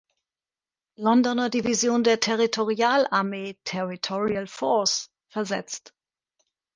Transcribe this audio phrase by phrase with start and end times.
[0.97, 5.93] Londoner Division der Territorialarmee "(Territorial Force)" versetzt.